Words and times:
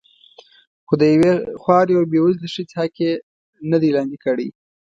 خو 0.85 0.93
د 1.01 1.03
یوې 1.13 1.33
خوارې 1.61 1.93
او 1.99 2.03
بې 2.11 2.19
وزلې 2.21 2.49
ښځې 2.55 2.75
حق 2.79 2.95
یې 3.05 3.11
نه 3.71 3.77
دی 3.81 3.89
لاندې 3.95 4.17
کړی. 4.25 4.47